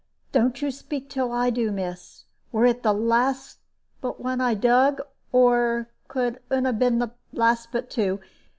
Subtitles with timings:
[0.31, 2.23] Don't you speak till I do, miss.
[2.51, 3.59] Were it the last
[4.01, 4.99] but one I dug?
[5.31, 8.19] Or could un 'a been the last but two?